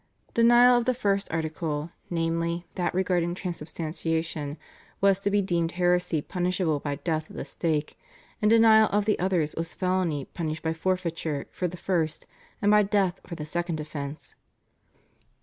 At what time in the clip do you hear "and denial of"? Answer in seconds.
8.41-9.05